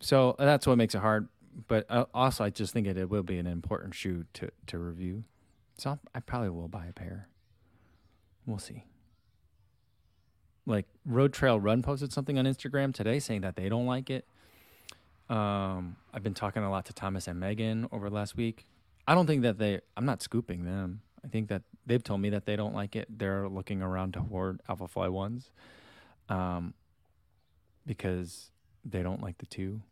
[0.00, 1.28] so that's what makes it hard.
[1.68, 4.78] But uh, also, I just think it, it will be an important shoe to, to
[4.78, 5.24] review.
[5.76, 7.28] So I'll, I probably will buy a pair.
[8.46, 8.84] We'll see.
[10.66, 14.26] Like Road Trail Run posted something on Instagram today saying that they don't like it.
[15.28, 18.66] Um, I've been talking a lot to Thomas and Megan over the last week.
[19.06, 19.80] I don't think that they.
[19.96, 21.02] I'm not scooping them.
[21.24, 23.06] I think that they've told me that they don't like it.
[23.10, 25.50] They're looking around toward Alpha Fly ones,
[26.28, 26.74] um,
[27.86, 28.50] because
[28.84, 29.82] they don't like the two.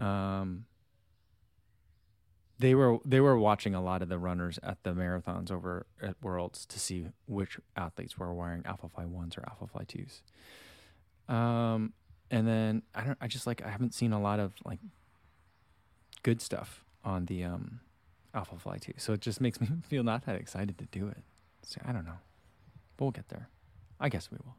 [0.00, 0.66] Um,
[2.58, 6.16] they were they were watching a lot of the runners at the marathons over at
[6.22, 10.22] Worlds to see which athletes were wearing Alpha Fly ones or Alpha Fly twos.
[11.28, 11.92] Um,
[12.30, 14.80] and then I don't I just like I haven't seen a lot of like
[16.22, 17.80] good stuff on the um,
[18.34, 18.94] Alpha Fly too.
[18.96, 21.22] So it just makes me feel not that excited to do it.
[21.62, 22.18] So I don't know,
[22.96, 23.48] but we'll get there.
[24.00, 24.56] I guess we will.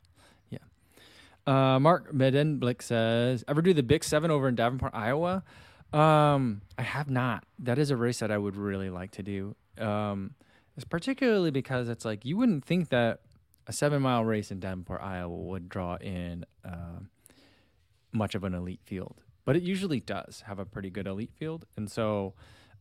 [1.49, 5.43] Uh, Mark Medenblick says, "Ever do the Bix Seven over in Davenport, Iowa?"
[5.91, 7.43] Um, I have not.
[7.57, 9.55] That is a race that I would really like to do.
[9.79, 10.35] Um,
[10.75, 13.21] it's particularly because it's like you wouldn't think that
[13.65, 16.99] a seven mile race in Davenport, Iowa would draw in uh,
[18.11, 21.65] much of an elite field, but it usually does have a pretty good elite field,
[21.75, 22.35] and so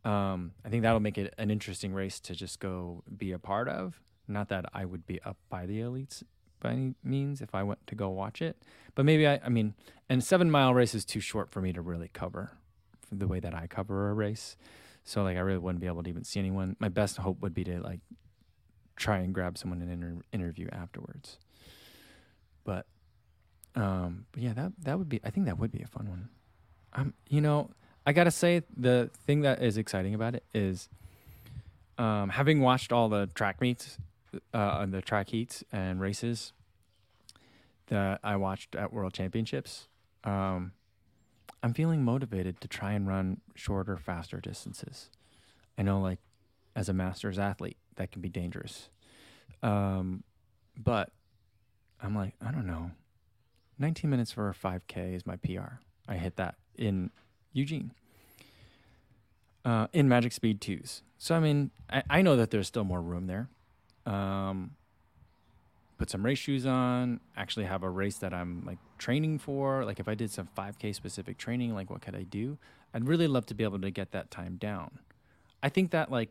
[0.05, 3.67] um, I think that'll make it an interesting race to just go be a part
[3.67, 4.03] of.
[4.31, 6.23] Not that I would be up by the elites
[6.61, 8.57] by any means if I went to go watch it,
[8.95, 9.41] but maybe I.
[9.45, 9.75] I mean,
[10.09, 12.53] and seven mile race is too short for me to really cover
[13.11, 14.57] the way that I cover a race.
[15.05, 16.77] So like I really wouldn't be able to even see anyone.
[16.79, 18.01] My best hope would be to like
[18.97, 21.39] try and grab someone and inter- interview afterwards.
[22.65, 22.87] But
[23.75, 26.29] um but yeah, that that would be I think that would be a fun one.
[26.93, 27.71] Um you know,
[28.05, 30.89] I got to say the thing that is exciting about it is
[31.97, 33.99] um having watched all the track meets
[34.53, 36.53] uh the track heats and races
[37.87, 39.89] that I watched at World Championships
[40.25, 40.73] um
[41.63, 45.11] I'm feeling motivated to try and run shorter, faster distances.
[45.77, 46.21] I know, like,
[46.77, 48.89] as a master's athlete, that can be dangerous.
[49.63, 50.23] Um,
[50.77, 51.11] but
[52.01, 52.93] I'm like, I don't know.
[53.79, 55.81] 19 minutes for a 5K is my PR.
[56.09, 57.11] I hit that in
[57.53, 57.93] Eugene,
[59.65, 61.03] uh, in Magic Speed 2s.
[61.17, 63.49] So, I mean, I, I know that there's still more room there.
[64.09, 64.71] Um,
[65.99, 69.85] put some race shoes on, actually have a race that I'm like training for.
[69.85, 72.57] Like if I did some 5K specific training, like what could I do?
[72.95, 75.01] I'd really love to be able to get that time down.
[75.63, 76.31] I think that like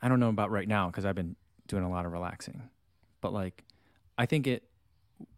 [0.00, 2.70] I don't know about right now because I've been doing a lot of relaxing,
[3.20, 3.64] but like
[4.16, 4.62] I think it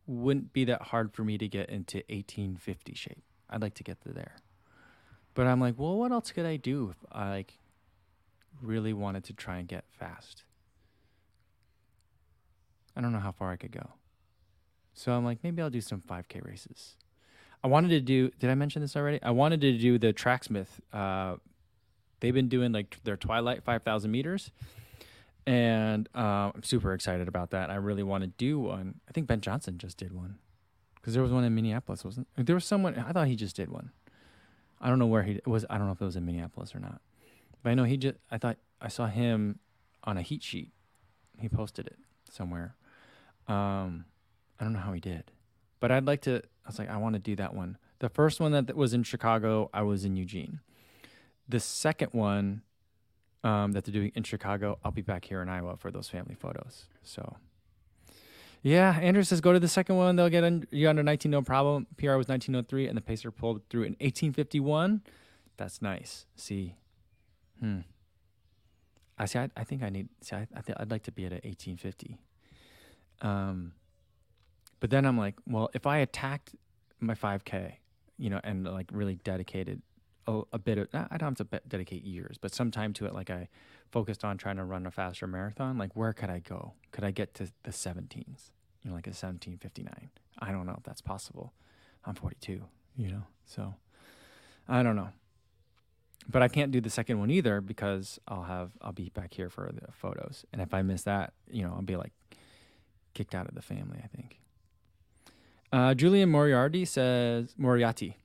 [0.07, 3.23] wouldn't be that hard for me to get into 1850 shape.
[3.51, 4.37] I'd like to get to there.
[5.35, 7.59] But I'm like, well, what else could I do if I like
[8.61, 10.45] really wanted to try and get fast?
[12.99, 13.93] I don't know how far I could go.
[14.93, 16.97] So I'm like, maybe I'll do some 5K races.
[17.63, 19.23] I wanted to do, did I mention this already?
[19.23, 20.81] I wanted to do the Tracksmith.
[20.93, 21.37] Uh,
[22.19, 24.51] they've been doing like their Twilight 5,000 meters.
[25.47, 27.71] And uh, I'm super excited about that.
[27.71, 29.01] I really want to do one.
[29.09, 30.39] I think Ben Johnson just did one
[30.97, 32.57] because there was one in Minneapolis, wasn't there?
[32.57, 33.93] Was someone, I thought he just did one.
[34.81, 35.65] I don't know where he was.
[35.71, 37.01] I don't know if it was in Minneapolis or not.
[37.63, 39.61] But I know he just, I thought I saw him
[40.05, 40.73] on a heat sheet.
[41.41, 41.97] He posted it
[42.31, 42.75] somewhere.
[43.49, 44.05] Um,
[44.61, 45.31] I don't know how he did,
[45.81, 46.37] but I'd like to.
[46.37, 47.79] I was like, I want to do that one.
[48.01, 50.61] The first one that was in Chicago, I was in Eugene.
[51.49, 52.63] The second one
[53.43, 56.35] um, that they're doing in Chicago, I'll be back here in Iowa for those family
[56.35, 56.85] photos.
[57.03, 57.37] So,
[58.63, 60.17] yeah, Andrew says go to the second one.
[60.17, 61.87] They'll get un- you under 19, no problem.
[61.97, 65.03] PR was 1903, and the pacer pulled through in 1851.
[65.57, 66.27] That's nice.
[66.37, 66.75] See,
[67.59, 67.81] hmm.
[69.19, 69.39] I see.
[69.41, 70.09] I, I think I need.
[70.21, 72.19] See, I, I th- I'd like to be at an 1850.
[73.21, 73.73] Um,
[74.81, 76.55] but then I'm like, well, if I attacked
[77.01, 77.75] my 5K,
[78.17, 79.83] you know, and like really dedicated
[80.27, 83.15] a, a bit of, I don't have to dedicate years, but some time to it,
[83.15, 83.49] like I
[83.91, 86.75] focused on trying to run a faster marathon, like where could I go?
[86.93, 88.51] Could I get to the 17s?
[88.83, 90.11] You know, like a 1759.
[90.39, 91.53] I don't know if that's possible.
[92.05, 92.63] I'm 42,
[92.97, 93.75] you know, so
[94.69, 95.09] I don't know.
[96.31, 99.49] But I can't do the second one either because I'll have I'll be back here
[99.49, 102.13] for the photos, and if I miss that, you know, I'll be like
[103.15, 104.39] kicked out of the family, I think.
[105.73, 108.17] Uh, Julian Moriarty says, Moriarty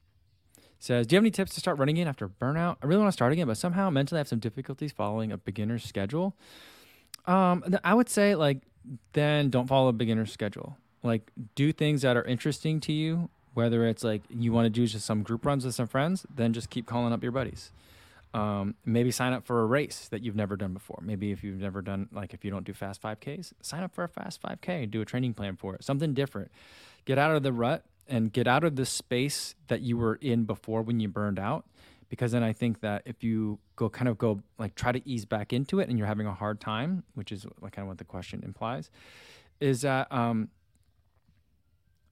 [0.80, 2.78] says, Do you have any tips to start running again after burnout?
[2.82, 5.38] I really want to start again, but somehow mentally I have some difficulties following a
[5.38, 6.36] beginner's schedule.
[7.26, 8.62] Um, I would say, like,
[9.14, 10.78] then don't follow a beginner's schedule.
[11.04, 14.88] Like, do things that are interesting to you, whether it's like you want to do
[14.88, 17.72] just some group runs with some friends, then just keep calling up your buddies.
[18.34, 21.00] Um, maybe sign up for a race that you've never done before.
[21.04, 24.04] Maybe if you've never done, like if you don't do fast 5Ks, sign up for
[24.04, 26.52] a fast 5K, do a training plan for it, something different.
[27.06, 30.46] Get out of the rut and get out of the space that you were in
[30.46, 31.66] before when you burned out.
[32.10, 35.26] Because then I think that if you go kind of go like try to ease
[35.26, 37.98] back into it and you're having a hard time, which is like kind of what
[37.98, 38.90] the question implies,
[39.60, 40.50] is that um,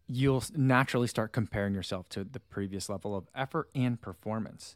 [0.08, 4.76] you'll naturally start comparing yourself to the previous level of effort and performance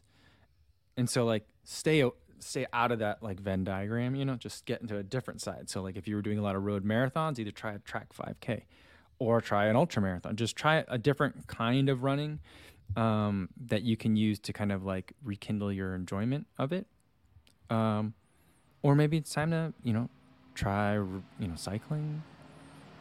[0.96, 4.80] and so like stay stay out of that like Venn diagram, you know, just get
[4.80, 5.68] into a different side.
[5.68, 8.12] So like if you were doing a lot of road marathons, either try a track
[8.12, 8.62] 5K
[9.18, 10.36] or try an ultra marathon.
[10.36, 12.40] Just try a different kind of running
[12.94, 16.86] um, that you can use to kind of like rekindle your enjoyment of it.
[17.70, 18.14] Um,
[18.82, 20.08] or maybe it's time to you know
[20.54, 22.22] try you know cycling,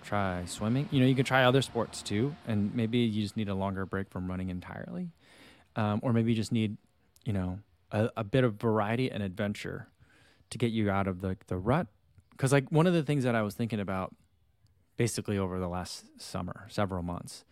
[0.03, 0.89] try swimming.
[0.91, 3.85] You know you can try other sports too, and maybe you just need a longer
[3.85, 5.11] break from running entirely,
[5.75, 6.77] um, or maybe you just need
[7.25, 7.59] you know,
[7.95, 9.87] a, a bit of variety and adventure
[10.49, 11.87] to get you out of the the rut.
[12.31, 14.13] Because like one of the things that I was thinking about,
[14.97, 17.45] basically over the last summer, several months,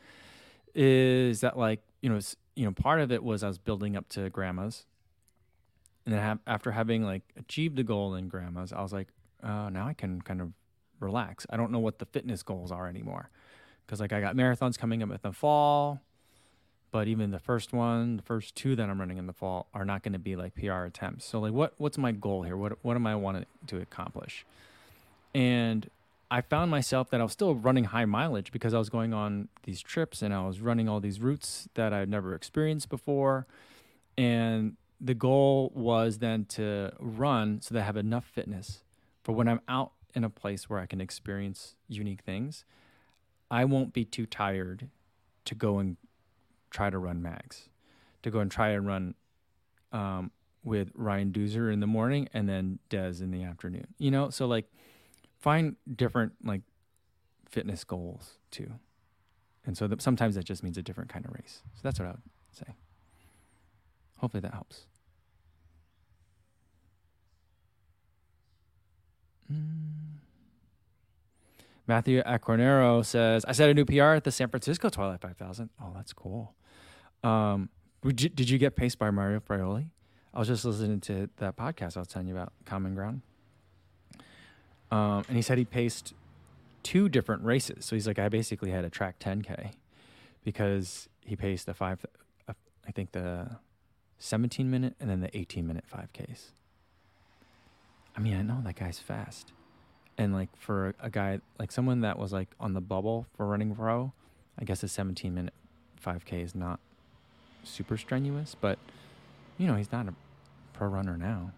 [0.76, 2.20] is that like you know
[2.56, 4.86] you know part of it was I was building up to grandma's,
[6.06, 9.08] and then ha- after having like achieved the goal in grandma's, I was like,
[9.44, 10.52] oh, now I can kind of
[11.00, 11.46] relax.
[11.50, 13.30] I don't know what the fitness goals are anymore,
[13.86, 16.02] because like I got marathons coming up in the fall
[16.94, 19.84] but even the first one, the first two that I'm running in the fall are
[19.84, 21.26] not going to be like PR attempts.
[21.26, 22.56] So like what what's my goal here?
[22.56, 24.46] What what am I wanting to accomplish?
[25.34, 25.90] And
[26.30, 29.50] I found myself that I was still running high mileage because I was going on
[29.64, 33.48] these trips and I was running all these routes that I'd never experienced before.
[34.16, 38.84] And the goal was then to run so that I have enough fitness
[39.24, 42.66] for when I'm out in a place where I can experience unique things.
[43.50, 44.90] I won't be too tired
[45.46, 45.98] to go and
[46.74, 47.70] try to run mags,
[48.24, 49.16] to go and try and run
[49.94, 50.32] um,
[50.64, 53.88] with Ryan Doozer in the morning and then Des in the afternoon.
[54.00, 54.66] You know, so like
[55.40, 56.62] find different like
[57.50, 58.72] fitness goals too.
[59.66, 61.62] And so that sometimes that just means a different kind of race.
[61.76, 62.76] So that's what I would say.
[64.18, 64.88] Hopefully that helps.
[69.52, 69.94] Mm.
[71.86, 75.70] Matthew Acornero says, I set a new PR at the San Francisco Twilight 5000.
[75.82, 76.56] Oh, that's cool.
[77.24, 77.70] Um,
[78.04, 79.88] you, did you get paced by Mario Fraioli?
[80.34, 83.22] I was just listening to that podcast I was telling you about, Common Ground.
[84.92, 86.14] Um, and he said he paced
[86.82, 87.86] two different races.
[87.86, 89.72] So he's like, I basically had a track 10K
[90.44, 92.06] because he paced the five,
[92.48, 92.54] uh,
[92.88, 93.58] I think the
[94.20, 96.52] 17 minute and then the 18 minute 5Ks.
[98.16, 99.52] I mean, I know that guy's fast.
[100.18, 103.76] And like for a guy, like someone that was like on the bubble for running
[103.76, 104.14] pro,
[104.60, 105.54] I guess a 17 minute
[106.04, 106.80] 5K is not
[107.64, 108.78] super strenuous, but
[109.58, 110.14] you know, he's not a
[110.74, 111.52] pro runner now.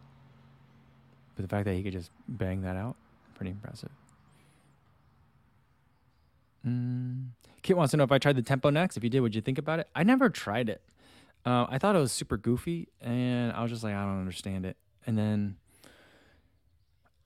[1.35, 2.95] But the fact that he could just bang that out,
[3.35, 3.89] pretty impressive.
[6.65, 7.27] Mm.
[7.61, 8.97] Kit wants to know if I tried the Tempo Next.
[8.97, 9.87] If you did, would you think about it?
[9.95, 10.81] I never tried it.
[11.45, 14.65] Uh, I thought it was super goofy, and I was just like, I don't understand
[14.65, 14.77] it.
[15.05, 15.57] And then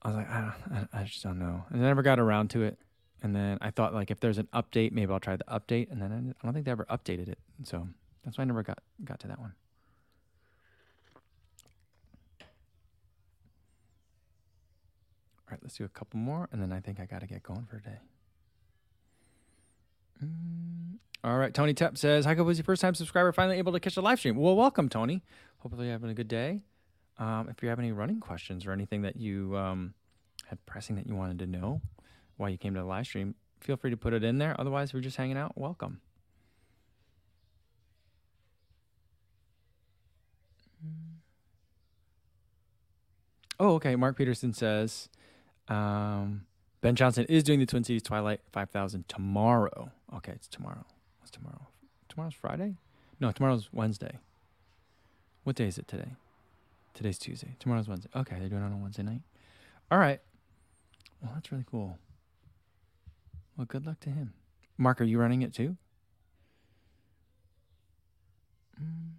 [0.02, 1.64] I was like, I, I, I just don't know.
[1.70, 2.78] And I never got around to it.
[3.22, 5.90] And then I thought, like, if there's an update, maybe I'll try the update.
[5.90, 7.38] And then I, I don't think they ever updated it.
[7.64, 7.88] So
[8.24, 9.54] that's why I never got got to that one.
[15.50, 17.42] All right, let's do a couple more, and then I think I got to get
[17.42, 17.98] going for a day.
[20.24, 20.98] Mm.
[21.24, 23.94] All right, Tony Tepp says, "Hi, was your first time subscriber finally able to catch
[23.94, 25.22] the live stream?" Well, welcome, Tony.
[25.58, 26.62] Hopefully, you're having a good day.
[27.18, 29.92] Um, if you have any running questions or anything that you um,
[30.46, 31.82] had pressing that you wanted to know
[32.36, 34.58] why you came to the live stream, feel free to put it in there.
[34.58, 35.52] Otherwise, we're just hanging out.
[35.56, 36.00] Welcome.
[43.60, 43.94] Oh, okay.
[43.94, 45.10] Mark Peterson says
[45.68, 46.46] um,
[46.80, 49.92] Ben Johnson is doing the Twin Cities Twilight 5000 tomorrow.
[50.16, 50.86] Okay, it's tomorrow.
[51.18, 51.68] What's tomorrow?
[52.08, 52.76] Tomorrow's Friday?
[53.20, 54.18] No, tomorrow's Wednesday.
[55.44, 56.14] What day is it today?
[56.94, 57.54] Today's Tuesday.
[57.60, 58.08] Tomorrow's Wednesday.
[58.16, 59.20] Okay, they're doing it on a Wednesday night.
[59.90, 60.20] All right.
[61.22, 61.98] Well, that's really cool.
[63.56, 64.32] Well, good luck to him.
[64.78, 65.76] Mark, are you running it too?
[68.82, 69.10] Mm.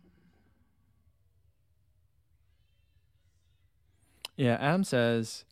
[4.42, 5.46] Yeah, Adam says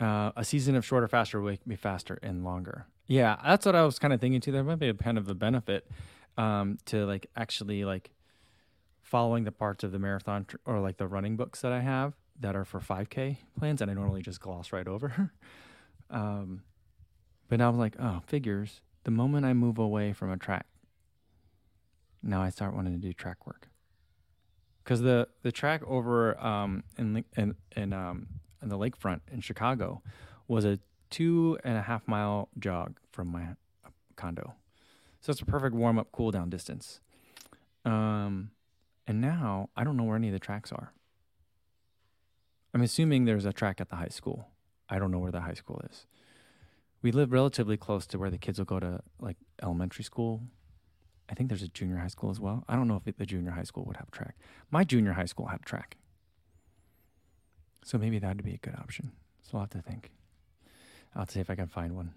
[0.00, 2.86] uh, a season of shorter, faster will make me faster and longer.
[3.06, 4.50] Yeah, that's what I was kind of thinking too.
[4.50, 5.88] There might be a kind of a benefit
[6.36, 8.10] um, to like actually like
[9.00, 12.14] following the parts of the marathon tr- or like the running books that I have
[12.40, 15.30] that are for 5K plans, and I normally just gloss right over.
[16.10, 16.64] um,
[17.48, 18.80] but now I'm like, oh, figures.
[19.04, 20.66] The moment I move away from a track,
[22.24, 23.68] now I start wanting to do track work
[24.86, 28.28] because the the track over um, in in in, um,
[28.62, 30.00] in the lakefront in Chicago
[30.46, 30.78] was a
[31.10, 33.48] two and a half mile jog from my
[34.14, 34.54] condo,
[35.20, 37.00] so it's a perfect warm up, cool down distance.
[37.84, 38.50] Um,
[39.08, 40.92] and now I don't know where any of the tracks are.
[42.72, 44.48] I'm assuming there's a track at the high school.
[44.88, 46.06] I don't know where the high school is.
[47.02, 50.42] We live relatively close to where the kids will go to like elementary school
[51.28, 52.64] I think there's a junior high school as well.
[52.68, 54.36] I don't know if it, the junior high school would have track.
[54.70, 55.96] My junior high school had track.
[57.84, 59.12] So maybe that would be a good option.
[59.42, 60.10] So I'll have to think.
[61.14, 62.12] I'll see if I can find one.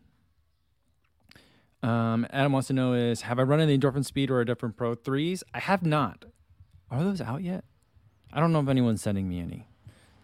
[1.82, 4.46] Um, Adam wants to know is have I run in the endorphin speed or a
[4.46, 5.44] different pro threes?
[5.54, 6.26] I have not.
[6.92, 7.64] Are those out yet?
[8.34, 9.68] I don't know if anyone's sending me any.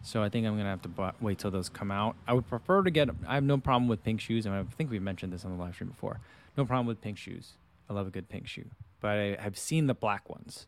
[0.02, 2.14] So I think I'm gonna have to wait till those come out.
[2.28, 3.08] I would prefer to get.
[3.26, 5.62] I have no problem with pink shoes, and I think we mentioned this on the
[5.62, 6.20] live stream before.
[6.56, 7.54] No problem with pink shoes.
[7.88, 8.70] I love a good pink shoe,
[9.00, 10.66] but I have seen the black ones.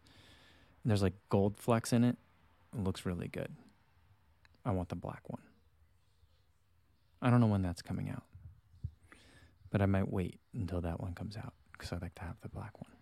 [0.83, 2.17] And there's like gold flecks in it,
[2.77, 3.55] It looks really good.
[4.65, 5.43] I want the black one.
[7.21, 8.23] I don't know when that's coming out,
[9.71, 12.49] but I might wait until that one comes out because I'd like to have the
[12.49, 12.93] black one.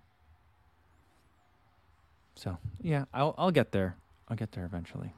[2.35, 3.97] So yeah, I'll I'll get there.
[4.29, 5.12] I'll get there eventually.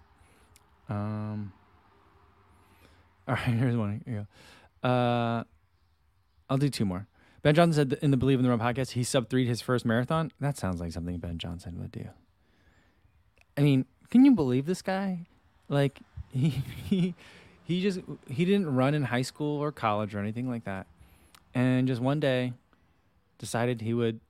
[0.88, 1.52] Um.
[3.28, 4.00] All right, here's one.
[4.06, 4.26] Here you
[4.82, 4.88] go.
[4.88, 5.44] Uh,
[6.48, 7.06] I'll do two more.
[7.48, 9.86] Ben Johnson said in the Believe in the Run podcast, he sub three his first
[9.86, 10.30] marathon.
[10.38, 12.04] That sounds like something Ben Johnson would do.
[13.56, 15.20] I mean, can you believe this guy?
[15.66, 17.14] Like he he
[17.64, 20.88] he just he didn't run in high school or college or anything like that,
[21.54, 22.52] and just one day
[23.38, 24.20] decided he would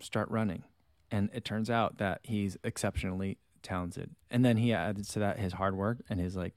[0.00, 0.64] start running,
[1.12, 4.10] and it turns out that he's exceptionally talented.
[4.28, 6.56] And then he added to that his hard work and his like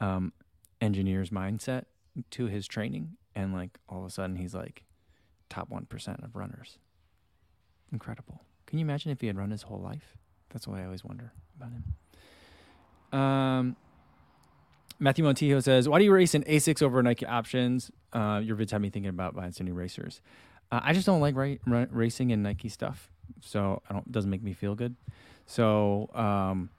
[0.00, 0.34] um,
[0.82, 1.84] engineer's mindset
[2.32, 4.84] to his training, and like all of a sudden he's like
[5.48, 6.78] top one percent of runners.
[7.92, 8.40] Incredible.
[8.66, 10.16] Can you imagine if he had run his whole life?
[10.50, 13.18] That's what I always wonder about him.
[13.18, 13.76] Um,
[14.98, 18.70] Matthew Montijo says, "Why do you race in Asics over Nike options?" Uh, your vids
[18.70, 20.20] have me thinking about buying some new racers.
[20.70, 23.10] Uh, I just don't like ra- ra- racing in Nike stuff,
[23.40, 24.96] so I don't doesn't make me feel good.
[25.44, 26.70] So um,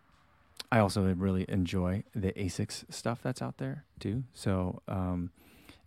[0.71, 4.23] I also really enjoy the Asics stuff that's out there too.
[4.33, 5.31] So um,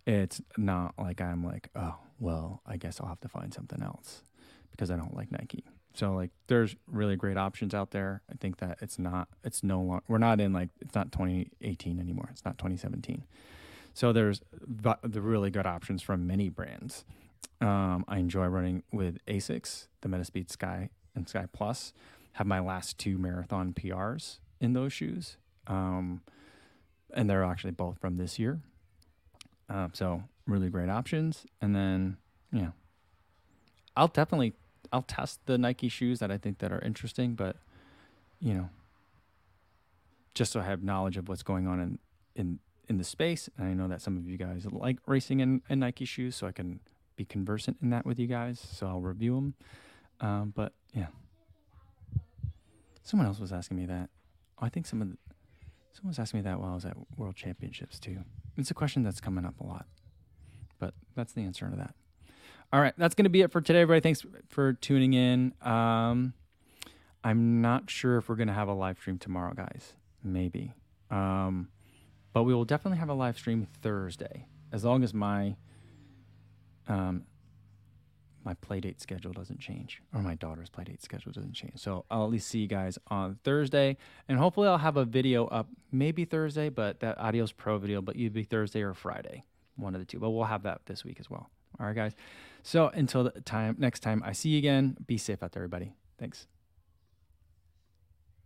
[0.07, 4.23] it's not like I'm like, oh well, I guess I'll have to find something else
[4.71, 5.65] because I don't like Nike.
[5.93, 8.21] So like there's really great options out there.
[8.31, 11.99] I think that it's not it's no long, we're not in like it's not 2018
[11.99, 12.29] anymore.
[12.31, 13.23] It's not 2017.
[13.93, 17.03] So there's the really good options from many brands.
[17.59, 21.93] Um, I enjoy running with Asics, the Metaspeed Sky and Sky Plus.
[22.33, 26.21] Have my last two marathon PRs in those shoes, um,
[27.11, 28.61] and they're actually both from this year.
[29.69, 31.45] Um, so really great options.
[31.61, 32.17] And then
[32.51, 32.71] yeah,
[33.95, 34.53] I'll definitely
[34.91, 37.57] I'll test the Nike shoes that I think that are interesting, but
[38.39, 38.69] you know,
[40.33, 41.99] just so I have knowledge of what's going on in
[42.35, 43.49] in in the space.
[43.57, 46.47] And I know that some of you guys like racing in, in Nike shoes, so
[46.47, 46.79] I can
[47.15, 48.59] be conversant in that with you guys.
[48.59, 49.53] So I'll review them.
[50.19, 51.07] Um, but yeah,
[53.03, 54.09] someone else was asking me that.
[54.59, 55.17] Oh, I think some of the,
[55.93, 58.19] someone asked me that while I was at World Championships too.
[58.57, 59.85] It's a question that's coming up a lot,
[60.79, 61.93] but that's the answer to that.
[62.73, 64.01] All right, that's going to be it for today, everybody.
[64.01, 65.53] Thanks for tuning in.
[65.61, 66.33] Um,
[67.23, 69.93] I'm not sure if we're going to have a live stream tomorrow, guys.
[70.23, 70.73] Maybe.
[71.09, 71.69] Um,
[72.33, 75.55] but we will definitely have a live stream Thursday, as long as my
[76.87, 77.23] um,
[78.47, 81.73] my play date schedule doesn't change, or my daughter's play date schedule doesn't change.
[81.75, 83.97] So I'll at least see you guys on Thursday,
[84.29, 88.15] and hopefully I'll have a video up maybe Thursday, but that Adios Pro video, but
[88.15, 89.43] either be Thursday or Friday,
[89.75, 90.17] one of the two.
[90.17, 91.49] But we'll have that this week as well.
[91.77, 92.13] All right, guys.
[92.63, 95.91] So until the time next time I see you again, be safe out there, everybody.
[96.17, 96.47] Thanks.